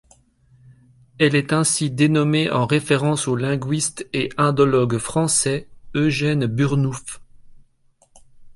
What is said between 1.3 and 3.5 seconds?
est ainsi dénommée en référence au